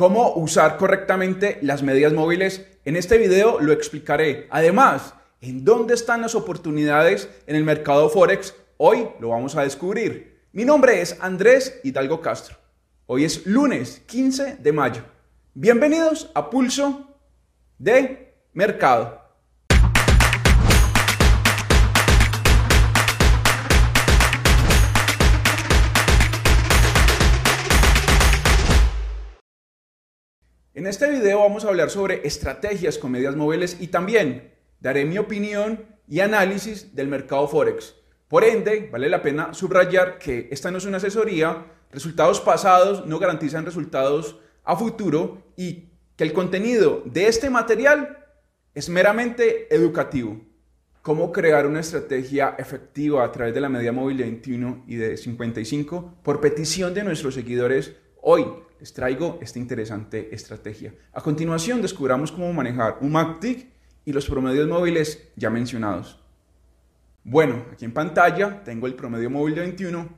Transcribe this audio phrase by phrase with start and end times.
[0.00, 2.66] cómo usar correctamente las medias móviles.
[2.86, 4.46] En este video lo explicaré.
[4.48, 10.40] Además, en dónde están las oportunidades en el mercado Forex, hoy lo vamos a descubrir.
[10.52, 12.56] Mi nombre es Andrés Hidalgo Castro.
[13.04, 15.02] Hoy es lunes 15 de mayo.
[15.52, 17.18] Bienvenidos a Pulso
[17.76, 19.20] de Mercado.
[30.80, 35.18] En este video vamos a hablar sobre estrategias con medias móviles y también daré mi
[35.18, 37.96] opinión y análisis del mercado Forex.
[38.28, 43.18] Por ende, vale la pena subrayar que esta no es una asesoría, resultados pasados no
[43.18, 48.16] garantizan resultados a futuro y que el contenido de este material
[48.72, 50.40] es meramente educativo.
[51.02, 55.18] Cómo crear una estrategia efectiva a través de la media móvil de 21 y de
[55.18, 58.46] 55 por petición de nuestros seguidores hoy
[58.78, 60.94] les traigo esta interesante estrategia.
[61.12, 63.66] A continuación descubramos cómo manejar un MACD
[64.04, 66.20] y los promedios móviles ya mencionados.
[67.22, 70.08] Bueno, aquí en pantalla tengo el promedio móvil de 21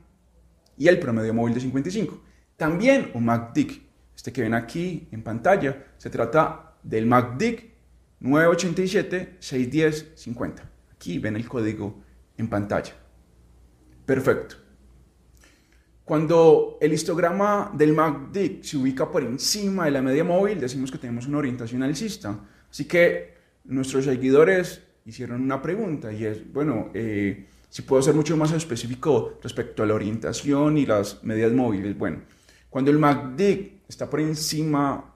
[0.77, 2.21] y el promedio móvil de 55.
[2.55, 3.81] También un MACD,
[4.15, 7.73] este que ven aquí en pantalla, se trata del MACD
[8.21, 10.61] 987-610-50.
[10.93, 12.01] Aquí ven el código
[12.37, 12.93] en pantalla.
[14.05, 14.55] Perfecto.
[16.05, 20.97] Cuando el histograma del MACD se ubica por encima de la media móvil, decimos que
[20.97, 22.37] tenemos una orientación alcista.
[22.69, 28.35] Así que nuestros seguidores hicieron una pregunta y es, bueno, eh, si puedo ser mucho
[28.35, 31.97] más específico respecto a la orientación y las medias móviles.
[31.97, 32.19] Bueno,
[32.69, 33.41] cuando el MACD
[33.87, 35.13] está por encima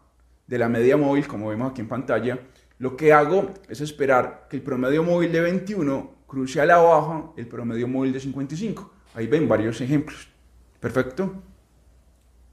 [0.47, 2.39] de la media móvil, como vemos aquí en pantalla,
[2.79, 7.31] lo que hago es esperar que el promedio móvil de 21 cruce a la baja
[7.35, 8.93] el promedio móvil de 55.
[9.15, 10.36] Ahí ven varios ejemplos.
[10.79, 11.43] Perfecto.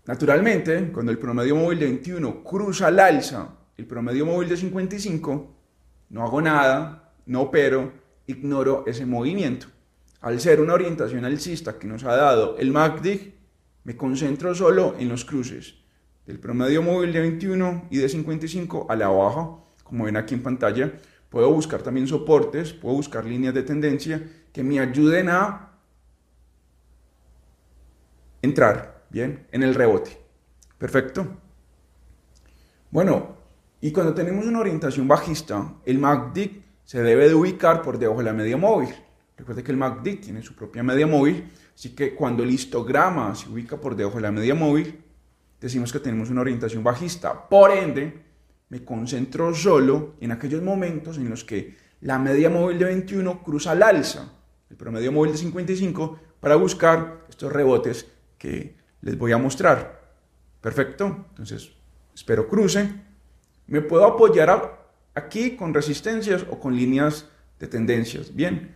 [0.06, 5.56] Naturalmente, cuando el promedio móvil de 21 cruza al alza el promedio móvil de 55,
[6.11, 7.92] no hago nada, no opero,
[8.27, 9.66] ignoro ese movimiento.
[10.21, 13.34] Al ser una orientación alcista que nos ha dado el MACD,
[13.84, 15.75] me concentro solo en los cruces
[16.27, 20.43] del promedio móvil de 21 y de 55 a la baja, como ven aquí en
[20.43, 20.93] pantalla.
[21.28, 24.22] Puedo buscar también soportes, puedo buscar líneas de tendencia
[24.53, 25.73] que me ayuden a
[28.44, 29.47] entrar, ¿bien?
[29.53, 30.19] En el rebote.
[30.78, 31.27] Perfecto.
[32.91, 33.37] Bueno,
[33.81, 38.25] y cuando tenemos una orientación bajista, el MACD se debe de ubicar por debajo de
[38.25, 38.94] la media móvil.
[39.37, 43.49] Recuerde que el MACD tiene su propia media móvil, así que cuando el histograma se
[43.49, 45.03] ubica por debajo de la media móvil,
[45.60, 47.49] decimos que tenemos una orientación bajista.
[47.49, 48.22] Por ende,
[48.69, 53.72] me concentro solo en aquellos momentos en los que la media móvil de 21 cruza
[53.72, 54.33] al alza,
[54.71, 58.06] el promedio móvil de 55, para buscar estos rebotes
[58.44, 60.03] que les voy a mostrar.
[60.60, 61.71] Perfecto, entonces
[62.15, 62.93] espero cruce.
[63.66, 67.27] Me puedo apoyar aquí con resistencias o con líneas
[67.59, 68.34] de tendencias.
[68.34, 68.75] Bien,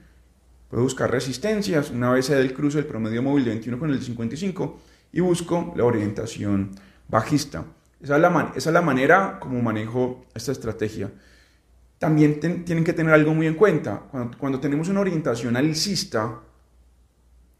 [0.70, 3.98] puedo buscar resistencias una vez se el cruce del promedio móvil de 21 con el
[3.98, 4.80] de 55
[5.12, 6.70] y busco la orientación
[7.06, 7.64] bajista.
[8.00, 11.10] Esa es la, esa es la manera como manejo esta estrategia.
[11.98, 14.04] También tienen que tener algo muy en cuenta.
[14.10, 16.40] Cuando, cuando tenemos una orientación alcista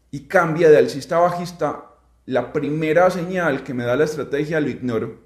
[0.09, 1.88] y cambia de alcista a bajista,
[2.29, 5.17] la primera señal que me da la estrategia lo ignoro.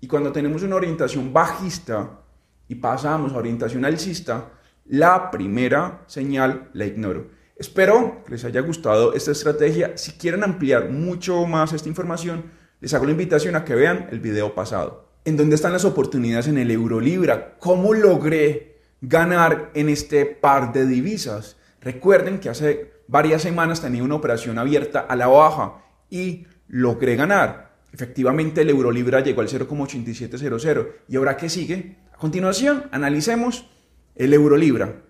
[0.00, 2.20] Y cuando tenemos una orientación bajista
[2.68, 4.50] y pasamos a orientación alcista,
[4.84, 7.26] la primera señal la ignoro.
[7.56, 9.98] Espero que les haya gustado esta estrategia.
[9.98, 12.44] Si quieren ampliar mucho más esta información,
[12.78, 15.08] les hago la invitación a que vean el video pasado.
[15.24, 17.56] ¿En dónde están las oportunidades en el euro libra?
[17.58, 21.56] ¿Cómo logré ganar en este par de divisas?
[21.80, 27.76] Recuerden que hace varias semanas tenía una operación abierta a la baja y logré ganar.
[27.92, 30.88] Efectivamente, el euro libra llegó al 0,8700.
[31.08, 31.96] ¿Y ahora qué sigue?
[32.12, 33.66] A continuación, analicemos
[34.14, 35.02] el euro libra.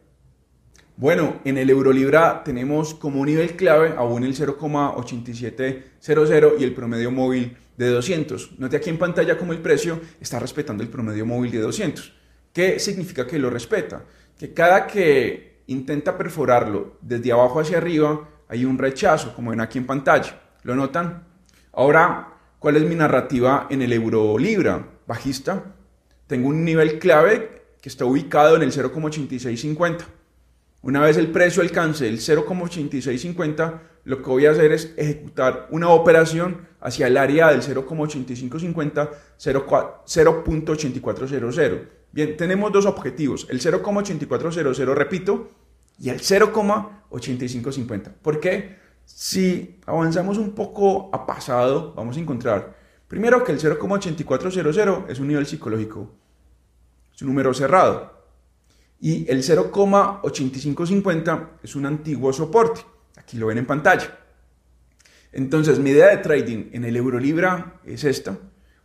[0.97, 7.13] Bueno, en el euro libra tenemos como nivel clave aún el 0,8700 y el promedio
[7.13, 8.59] móvil de 200.
[8.59, 12.15] Note aquí en pantalla como el precio está respetando el promedio móvil de 200.
[12.53, 14.05] ¿Qué significa que lo respeta?
[14.37, 19.79] Que cada que intenta perforarlo desde abajo hacia arriba hay un rechazo, como ven aquí
[19.79, 20.48] en pantalla.
[20.69, 21.25] ¿Lo notan?
[21.73, 24.87] Ahora, ¿cuál es mi narrativa en el euro libra?
[25.07, 25.65] Bajista.
[26.27, 30.01] Tengo un nivel clave que está ubicado en el 0,8650.
[30.83, 35.89] Una vez el precio alcance el 0,8650, lo que voy a hacer es ejecutar una
[35.89, 41.89] operación hacia el área del 0,8550, 0.8400.
[42.13, 45.49] Bien, tenemos dos objetivos, el 0,8400, repito,
[45.99, 48.13] y el 0,8550.
[48.21, 48.87] ¿Por qué?
[49.11, 52.79] Si avanzamos un poco a pasado, vamos a encontrar
[53.09, 56.11] Primero que el 0,8400 es un nivel psicológico,
[57.15, 58.19] es un número cerrado.
[59.01, 62.83] Y el 0,8550 es un antiguo soporte.
[63.17, 64.19] Aquí lo ven en pantalla.
[65.33, 68.37] Entonces, mi idea de trading en el euro libra es esta.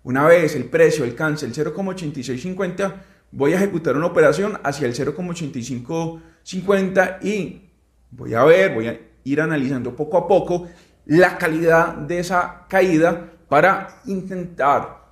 [0.04, 7.18] Una vez el precio alcance el 0,8650, voy a ejecutar una operación hacia el 0,8550
[7.24, 7.70] y
[8.12, 10.68] voy a ver, voy a ir analizando poco a poco
[11.06, 15.04] la calidad de esa caída para intentar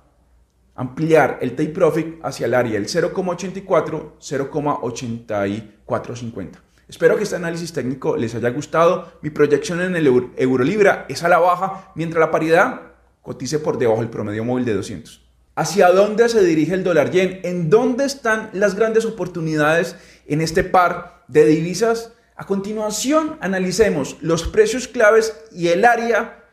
[0.74, 6.58] ampliar el take profit hacia el área del 0,84, 0,8450.
[6.88, 9.12] Espero que este análisis técnico les haya gustado.
[9.22, 12.80] Mi proyección en el euro, libra es a la baja, mientras la paridad
[13.22, 15.22] cotice por debajo del promedio móvil de 200.
[15.54, 17.40] ¿Hacia dónde se dirige el dólar yen?
[17.44, 22.12] ¿En dónde están las grandes oportunidades en este par de divisas?
[22.36, 26.44] A continuación, analicemos los precios claves y el área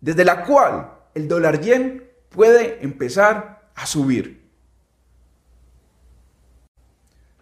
[0.00, 4.46] desde la cual el dólar yen puede empezar a subir.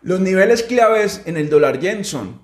[0.02, 2.40] Los niveles claves en el dólar yen son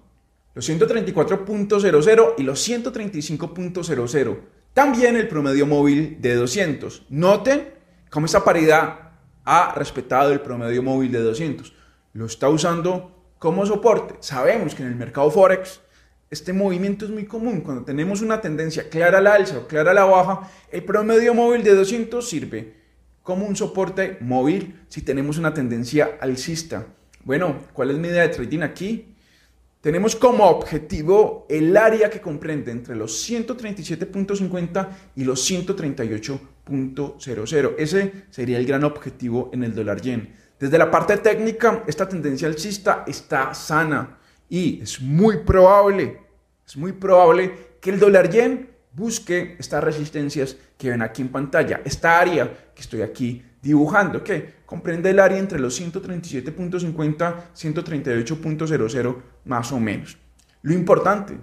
[0.54, 4.38] los 134.00 y los 135.00.
[4.74, 7.06] También el promedio móvil de 200.
[7.10, 7.74] Noten
[8.10, 9.12] cómo esta paridad
[9.44, 11.72] ha respetado el promedio móvil de 200.
[12.14, 14.14] Lo está usando como soporte.
[14.20, 15.80] Sabemos que en el mercado Forex
[16.30, 17.62] este movimiento es muy común.
[17.62, 21.34] Cuando tenemos una tendencia clara a la alza o clara a la baja, el promedio
[21.34, 22.74] móvil de 200 sirve
[23.24, 26.86] como un soporte móvil si tenemos una tendencia alcista.
[27.24, 29.16] Bueno, ¿cuál es mi idea de trading aquí?
[29.80, 37.74] Tenemos como objetivo el área que comprende entre los 137.50 y los 138.00.
[37.78, 40.39] Ese sería el gran objetivo en el dólar yen.
[40.60, 46.20] Desde la parte técnica, esta tendencia alcista está sana y es muy probable,
[46.66, 51.80] es muy probable que el dólar yen busque estas resistencias que ven aquí en pantalla,
[51.82, 59.16] esta área que estoy aquí dibujando, que comprende el área entre los 137.50 138.00
[59.46, 60.18] más o menos.
[60.60, 61.38] Lo importante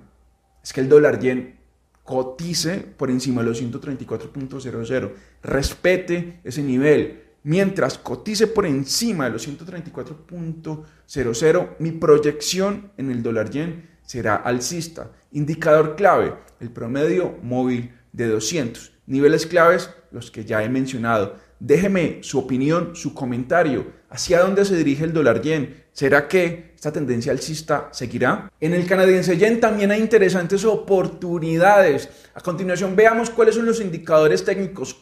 [0.64, 1.58] es que el dólar yen
[2.04, 5.12] cotice por encima de los 134.00,
[5.42, 13.50] respete ese nivel, mientras cotice por encima de los 134.00, mi proyección en el dólar
[13.50, 15.14] yen será alcista.
[15.32, 18.92] Indicador clave, el promedio móvil de 200.
[19.06, 21.38] Niveles claves, los que ya he mencionado.
[21.62, 23.94] Déjeme su opinión, su comentario.
[24.10, 25.86] ¿Hacia dónde se dirige el dólar yen?
[25.94, 28.52] ¿Será que esta tendencia alcista seguirá?
[28.60, 32.10] En el canadiense yen también hay interesantes oportunidades.
[32.34, 34.98] A continuación veamos cuáles son los indicadores técnicos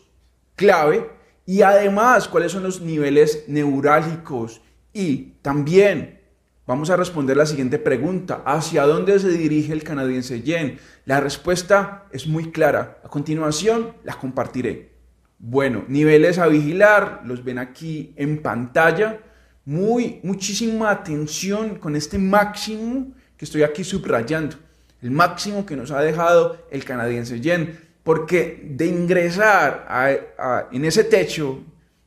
[0.56, 4.62] clave y además, ¿cuáles son los niveles neurálgicos?
[4.94, 6.20] Y también
[6.66, 8.42] vamos a responder la siguiente pregunta.
[8.46, 10.80] ¿Hacia dónde se dirige el canadiense yen?
[11.06, 13.00] La respuesta es muy clara.
[13.04, 14.96] A continuación, la compartiré.
[15.38, 19.20] Bueno, niveles a vigilar, los ven aquí en pantalla.
[19.66, 24.56] Muy, muchísima atención con este máximo que estoy aquí subrayando.
[25.02, 27.80] El máximo que nos ha dejado el canadiense yen.
[28.06, 31.63] Porque de ingresar en ese techo,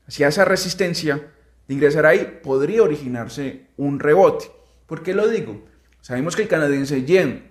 [0.06, 1.32] hacia esa resistencia,
[1.66, 4.46] de ingresar ahí, podría originarse un rebote.
[4.86, 5.64] ¿Por qué lo digo?
[6.00, 7.50] Sabemos que el canadiense yen,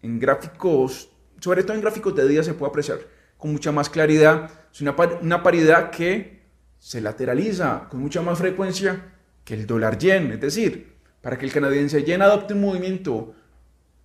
[0.00, 1.10] en gráficos,
[1.40, 3.00] sobre todo en gráficos de día, se puede apreciar
[3.36, 4.48] con mucha más claridad.
[4.72, 6.38] Es una, una paridad que
[6.78, 9.12] se lateraliza con mucha más frecuencia
[9.44, 10.30] que el dólar yen.
[10.30, 13.34] Es decir, para que el canadiense yen adopte un movimiento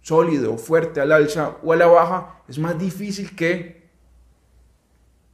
[0.02, 3.83] sólido, fuerte al alza o a la baja, es más difícil que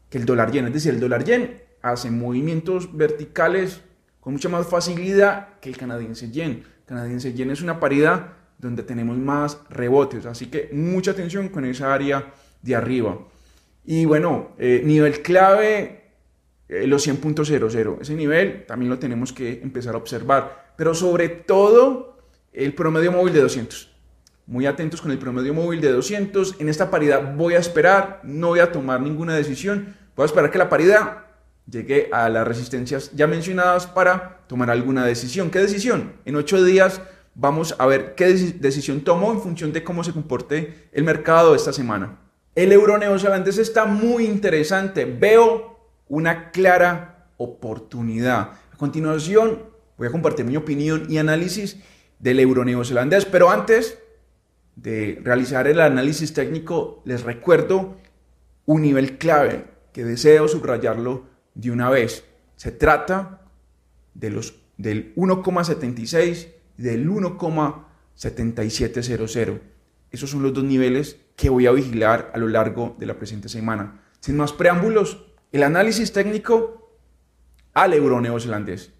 [0.10, 0.68] que el dólar yen.
[0.68, 3.82] Es decir, el dólar yen hace movimientos verticales
[4.20, 6.64] con mucha más facilidad que el canadiense yen.
[6.80, 11.64] El canadiense yen es una paridad donde tenemos más rebotes, así que mucha atención con
[11.64, 13.18] esa área de arriba.
[13.86, 16.12] Y bueno, eh, nivel clave,
[16.68, 18.02] eh, los 100.00.
[18.02, 22.18] Ese nivel también lo tenemos que empezar a observar, pero sobre todo
[22.52, 23.89] el promedio móvil de 200
[24.50, 26.56] muy atentos con el promedio móvil de 200.
[26.60, 29.96] En esta paridad voy a esperar, no voy a tomar ninguna decisión.
[30.16, 31.26] Voy a esperar que la paridad
[31.70, 35.52] llegue a las resistencias ya mencionadas para tomar alguna decisión.
[35.52, 36.14] ¿Qué decisión?
[36.26, 37.00] En ocho días
[37.36, 41.72] vamos a ver qué decisión tomo en función de cómo se comporte el mercado esta
[41.72, 42.18] semana.
[42.56, 45.06] El euro neozelandés está muy interesante.
[45.06, 45.78] Veo
[46.08, 48.54] una clara oportunidad.
[48.74, 49.62] A continuación
[49.96, 51.78] voy a compartir mi opinión y análisis
[52.18, 54.00] del euro neozelandés, pero antes
[54.82, 57.98] de realizar el análisis técnico, les recuerdo
[58.66, 62.24] un nivel clave que deseo subrayarlo de una vez.
[62.56, 63.42] Se trata
[64.14, 69.60] de los, del 1,76 y del 1,7700.
[70.12, 73.50] Esos son los dos niveles que voy a vigilar a lo largo de la presente
[73.50, 74.02] semana.
[74.22, 76.96] Sin más preámbulos, el análisis técnico
[77.74, 78.94] al euro neozelandés.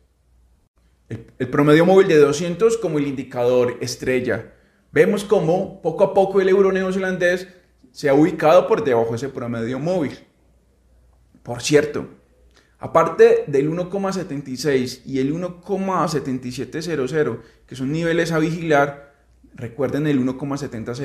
[1.08, 4.54] El, el, promedio móvil de 200 como el indicador estrella.
[4.92, 7.48] Vemos cómo poco a poco el euro neozelandés
[7.92, 10.20] se ha ubicado por debajo de ese promedio móvil.
[11.44, 12.08] Por cierto,
[12.80, 19.16] aparte del 1,76 y el 1,7700, que son niveles a vigilar,
[19.54, 21.02] recuerden el 1,700.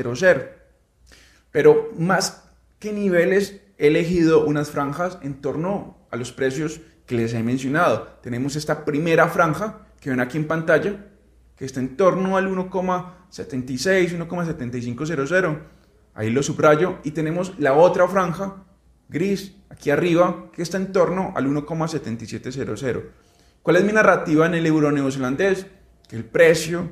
[1.51, 2.45] Pero más
[2.79, 8.19] que niveles, he elegido unas franjas en torno a los precios que les he mencionado.
[8.23, 11.07] Tenemos esta primera franja que ven aquí en pantalla,
[11.57, 15.59] que está en torno al 1,76, 1,7500.
[16.15, 16.99] Ahí lo subrayo.
[17.05, 18.65] Y tenemos la otra franja
[19.09, 23.03] gris aquí arriba que está en torno al 1,7700.
[23.63, 25.67] ¿Cuál es mi narrativa en el euro neozelandés?
[26.09, 26.91] Que el precio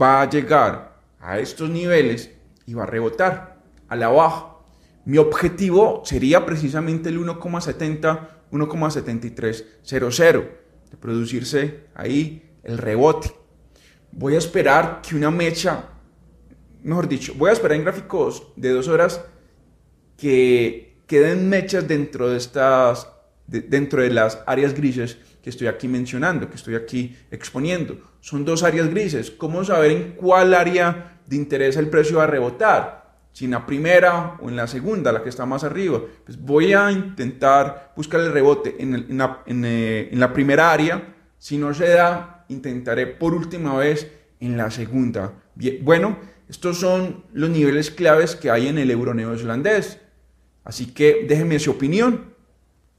[0.00, 2.30] va a llegar a estos niveles
[2.66, 4.56] y va a rebotar a la baja.
[5.04, 10.48] Mi objetivo sería precisamente el 1,70, 1,7300,
[10.90, 13.45] de producirse ahí el rebote.
[14.12, 15.84] Voy a esperar que una mecha,
[16.82, 19.22] mejor dicho, voy a esperar en gráficos de dos horas
[20.16, 23.08] que queden mechas dentro de estas,
[23.46, 27.98] dentro de las áreas grises que estoy aquí mencionando, que estoy aquí exponiendo.
[28.20, 29.30] Son dos áreas grises.
[29.30, 33.06] ¿Cómo saber en cuál área de interés el precio va a rebotar?
[33.32, 36.00] Si en la primera o en la segunda, la que está más arriba.
[36.24, 41.14] Pues voy a intentar buscar el rebote en, la, eh, en la primera área.
[41.38, 44.10] Si no se da, intentaré por última vez
[44.40, 45.32] en la segunda.
[45.82, 49.98] Bueno, estos son los niveles claves que hay en el euro neozelandés.
[50.64, 52.34] Así que déjenme su opinión.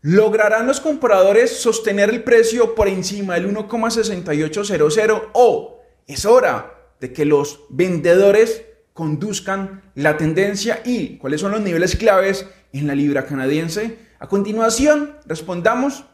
[0.02, 7.26] ¿Lograrán los compradores sostener el precio por encima del 1,6800 o es hora de que
[7.26, 8.64] los vendedores
[8.94, 14.00] conduzcan la tendencia y cuáles son los niveles claves en la libra canadiense?
[14.20, 16.06] A continuación, respondamos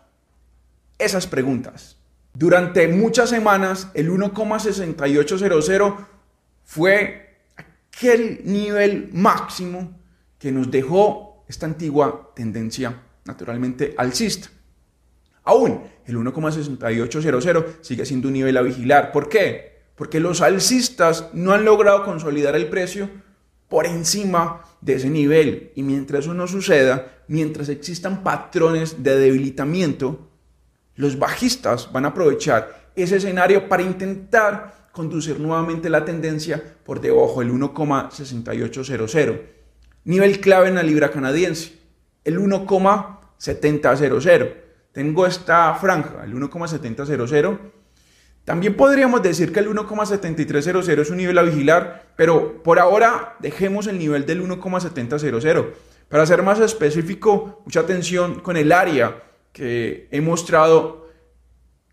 [0.98, 1.98] esas preguntas.
[2.34, 6.08] Durante muchas semanas, el 1,6800
[6.64, 10.00] fue aquel nivel máximo
[10.40, 14.50] que nos dejó esta antigua tendencia naturalmente alcista.
[15.44, 19.12] Aún el 1,6800 sigue siendo un nivel a vigilar.
[19.12, 19.84] ¿Por qué?
[19.96, 23.10] Porque los alcistas no han logrado consolidar el precio
[23.68, 25.72] por encima de ese nivel.
[25.76, 30.30] Y mientras eso no suceda, mientras existan patrones de debilitamiento,
[30.96, 37.40] los bajistas van a aprovechar ese escenario para intentar conducir nuevamente la tendencia por debajo
[37.40, 39.42] del 1,6800.
[40.06, 41.74] Nivel clave en la libra canadiense
[42.24, 44.48] el 1,700.
[44.92, 47.58] Tengo esta franja, el 1,700.
[48.46, 53.88] También podríamos decir que el 1,7300 es un nivel a vigilar, pero por ahora dejemos
[53.88, 55.66] el nivel del 1,700.
[56.10, 59.24] Para ser más específico, mucha atención con el área
[59.54, 61.08] que he mostrado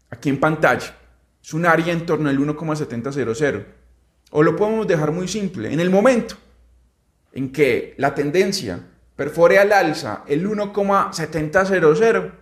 [0.09, 0.97] aquí en pantalla.
[1.43, 3.65] Es un área en torno al 1,700.
[4.33, 5.73] O lo podemos dejar muy simple.
[5.73, 6.37] En el momento
[7.33, 8.81] en que la tendencia
[9.15, 12.33] perfore al alza el 1,700,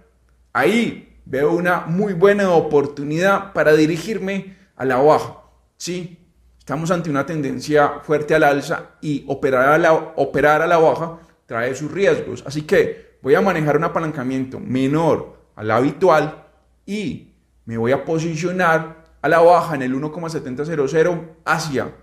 [0.52, 5.42] ahí veo una muy buena oportunidad para dirigirme a la baja.
[5.76, 6.18] Sí,
[6.58, 11.18] estamos ante una tendencia fuerte al alza y operar a la, operar a la baja
[11.46, 12.44] trae sus riesgos.
[12.46, 16.46] Así que voy a manejar un apalancamiento menor al habitual
[16.86, 17.34] y
[17.64, 20.70] me voy a posicionar a la baja en el 1,700
[21.44, 21.94] hacia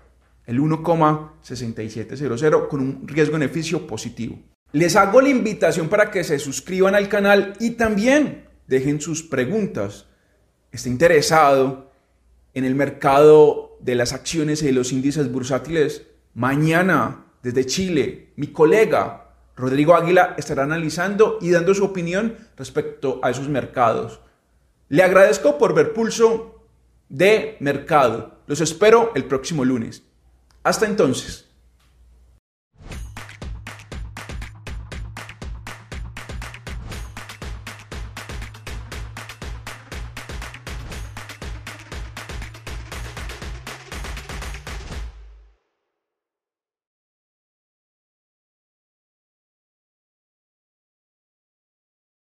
[0.46, 4.38] el 1,6700 con un riesgo-beneficio positivo.
[4.72, 10.06] Les hago la invitación para que se suscriban al canal y también dejen sus preguntas.
[10.70, 11.90] ¿Está interesado
[12.54, 16.06] en el mercado de las acciones y de los índices bursátiles?
[16.34, 19.25] Mañana, desde Chile, mi colega
[19.56, 24.20] Rodrigo Águila estará analizando y dando su opinión respecto a esos mercados.
[24.88, 26.66] Le agradezco por ver Pulso
[27.08, 28.40] de Mercado.
[28.46, 30.02] Los espero el próximo lunes.
[30.62, 31.45] Hasta entonces.